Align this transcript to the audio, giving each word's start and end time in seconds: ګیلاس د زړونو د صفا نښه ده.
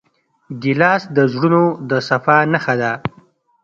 ګیلاس 0.61 1.01
د 1.15 1.17
زړونو 1.33 1.63
د 1.89 1.91
صفا 2.07 2.37
نښه 2.51 2.75
ده. 2.81 2.91